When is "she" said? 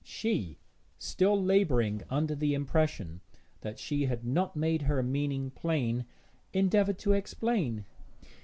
0.03-0.57, 3.77-4.07